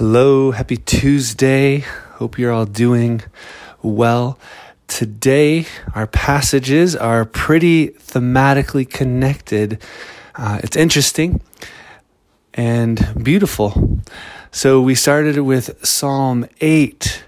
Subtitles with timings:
[0.00, 1.80] Hello, happy Tuesday.
[2.14, 3.20] Hope you're all doing
[3.82, 4.38] well.
[4.88, 9.78] Today, our passages are pretty thematically connected.
[10.34, 11.42] Uh, it's interesting
[12.54, 14.00] and beautiful.
[14.50, 17.24] So, we started with Psalm 8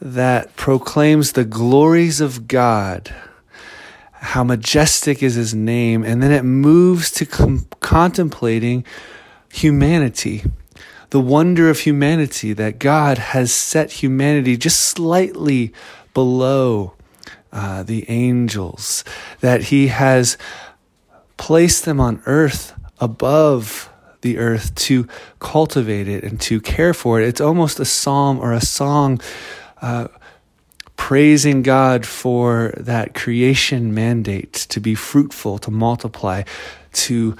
[0.00, 3.14] that proclaims the glories of God,
[4.12, 8.86] how majestic is his name, and then it moves to com- contemplating
[9.52, 10.44] humanity
[11.16, 15.72] the wonder of humanity that God has set humanity just slightly
[16.12, 16.92] below
[17.50, 19.02] uh, the angels,
[19.40, 20.36] that He has
[21.38, 23.88] placed them on earth above
[24.20, 27.26] the earth to cultivate it and to care for it.
[27.26, 29.18] It's almost a psalm or a song.
[29.80, 30.08] Uh,
[30.96, 36.42] praising God for that creation mandate to be fruitful, to multiply,
[36.92, 37.38] to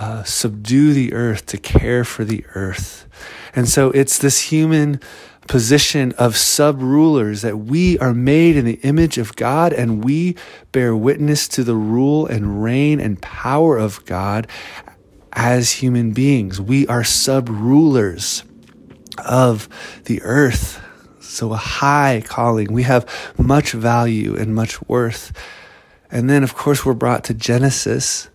[0.00, 3.06] uh, subdue the earth, to care for the earth.
[3.54, 4.98] And so it's this human
[5.46, 10.36] position of sub rulers that we are made in the image of God and we
[10.72, 14.46] bear witness to the rule and reign and power of God
[15.34, 16.62] as human beings.
[16.62, 18.42] We are sub rulers
[19.18, 19.68] of
[20.06, 20.82] the earth.
[21.20, 22.72] So a high calling.
[22.72, 25.30] We have much value and much worth.
[26.10, 28.29] And then, of course, we're brought to Genesis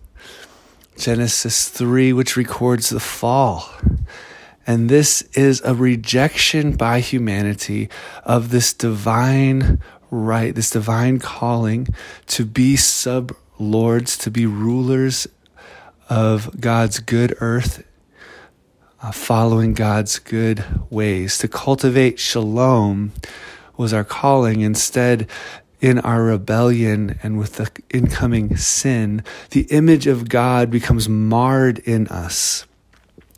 [0.96, 3.70] Genesis 3, which records the fall.
[4.66, 7.88] And this is a rejection by humanity
[8.24, 9.80] of this divine
[10.10, 11.88] right, this divine calling
[12.26, 15.28] to be sub lords, to be rulers
[16.08, 17.84] of God's good earth,
[19.02, 21.38] uh, following God's good ways.
[21.38, 23.12] To cultivate shalom
[23.76, 24.62] was our calling.
[24.62, 25.28] Instead,
[25.80, 32.08] in our rebellion and with the incoming sin, the image of God becomes marred in
[32.08, 32.66] us.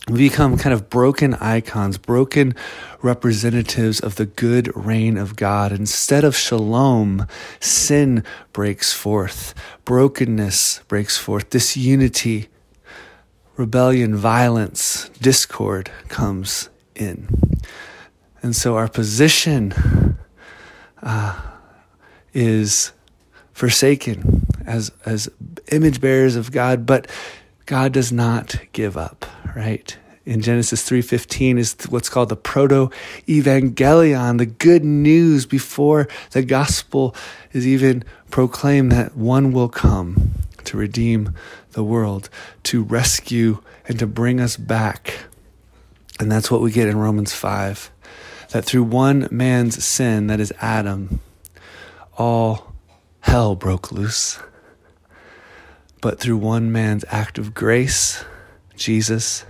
[0.09, 2.55] We become kind of broken icons, broken
[3.03, 5.71] representatives of the good reign of God.
[5.71, 7.27] Instead of shalom,
[7.61, 12.49] sin breaks forth, brokenness breaks forth, disunity,
[13.59, 17.29] rebellion, violence, discord comes in.
[18.41, 20.17] And so our position
[21.03, 21.39] uh,
[22.39, 22.93] is
[23.53, 25.29] forsaken as as
[25.73, 27.09] image bearers of God, but
[27.67, 29.27] God does not give up,
[29.57, 29.97] right?
[30.25, 32.91] In Genesis 3:15 is what's called the proto
[33.27, 37.13] evangelion, the good news before the gospel
[37.53, 40.31] is even proclaimed that one will come
[40.63, 41.35] to redeem
[41.73, 42.31] the world,
[42.63, 45.25] to rescue and to bring us back.
[46.21, 47.91] And that's what we get in Romans 5.
[48.51, 51.21] That through one man's sin, that is Adam,
[52.19, 52.75] all
[53.21, 54.39] hell broke loose.
[56.03, 58.25] But through one man's act of grace,
[58.77, 59.45] Jesus,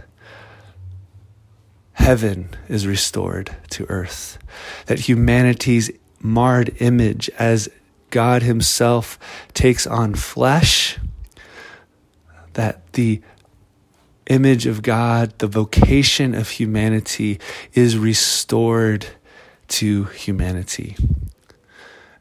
[1.93, 4.39] heaven is restored to earth.
[4.87, 5.91] That humanity's
[6.21, 7.69] marred image as
[8.11, 9.19] God Himself
[9.53, 10.99] takes on flesh,
[12.55, 13.21] that the
[14.27, 17.39] image of God, the vocation of humanity
[17.75, 19.07] is restored
[19.69, 20.97] to humanity.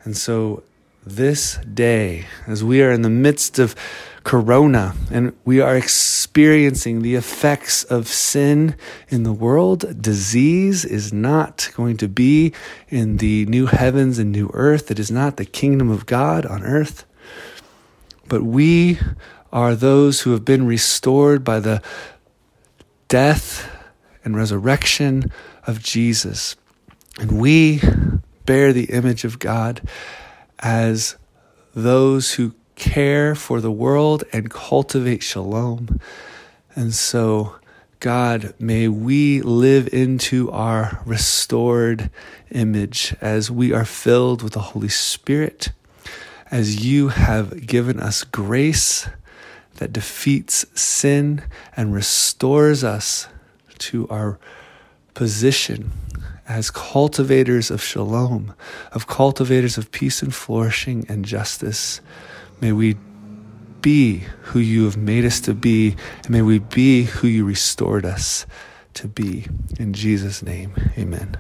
[0.08, 0.64] And so,
[1.06, 3.76] this day, as we are in the midst of
[4.24, 8.78] Corona and we are experiencing the effects of sin
[9.10, 12.54] in the world, disease is not going to be
[12.88, 14.90] in the new heavens and new earth.
[14.92, 17.04] It is not the kingdom of God on earth.
[18.30, 19.00] But we
[19.52, 21.82] are those who have been restored by the
[23.10, 23.70] death
[24.24, 25.34] and resurrection
[25.66, 26.56] of Jesus.
[27.20, 27.82] And we
[28.48, 29.82] bear the image of God
[30.58, 31.18] as
[31.76, 36.00] those who care for the world and cultivate shalom.
[36.74, 37.58] And so,
[38.00, 42.10] God, may we live into our restored
[42.50, 45.72] image as we are filled with the Holy Spirit,
[46.50, 49.10] as you have given us grace
[49.76, 51.44] that defeats sin
[51.76, 53.28] and restores us
[53.80, 54.40] to our
[55.14, 55.92] position
[56.48, 58.54] as cultivators of shalom,
[58.94, 62.02] of cultivators of peace and flourishing and justice.
[62.62, 62.96] May we
[63.82, 68.06] be who you have made us to be, and may we be who you restored
[68.06, 68.46] us
[68.96, 69.46] to be.
[69.80, 71.38] In Jesus' name, amen.